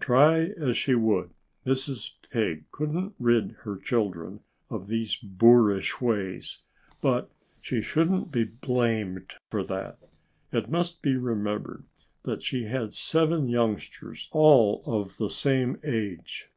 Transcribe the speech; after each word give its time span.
Try 0.00 0.46
as 0.60 0.76
she 0.76 0.96
would, 0.96 1.30
Mrs. 1.64 2.14
Pig 2.32 2.68
couldn't 2.72 3.14
rid 3.20 3.52
her 3.62 3.76
children 3.76 4.40
of 4.68 4.88
these 4.88 5.14
boorish 5.14 6.00
ways. 6.00 6.58
But 7.00 7.30
she 7.60 7.80
shouldn't 7.80 8.32
be 8.32 8.42
blamed 8.42 9.32
for 9.48 9.62
that. 9.62 9.98
It 10.50 10.72
must 10.72 11.02
be 11.02 11.14
remembered 11.16 11.84
that 12.24 12.42
she 12.42 12.64
had 12.64 12.92
seven 12.94 13.48
youngsters, 13.48 14.28
all 14.32 14.82
of 14.86 15.18
the 15.18 15.30
same 15.30 15.78
age. 15.84 16.50